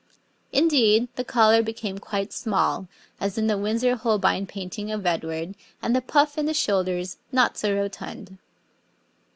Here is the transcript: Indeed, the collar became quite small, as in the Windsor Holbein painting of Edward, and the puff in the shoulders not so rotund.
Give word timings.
Indeed, 0.51 1.09
the 1.15 1.23
collar 1.23 1.61
became 1.61 1.99
quite 1.99 2.33
small, 2.33 2.87
as 3.19 3.37
in 3.37 3.45
the 3.45 3.55
Windsor 3.55 3.95
Holbein 3.95 4.47
painting 4.47 4.89
of 4.89 5.05
Edward, 5.05 5.53
and 5.79 5.95
the 5.95 6.01
puff 6.01 6.39
in 6.39 6.47
the 6.47 6.55
shoulders 6.55 7.19
not 7.31 7.55
so 7.55 7.75
rotund. 7.75 8.39